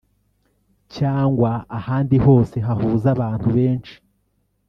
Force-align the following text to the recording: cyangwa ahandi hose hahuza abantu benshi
cyangwa 0.95 1.51
ahandi 1.79 2.15
hose 2.25 2.55
hahuza 2.67 3.07
abantu 3.15 3.47
benshi 3.57 3.95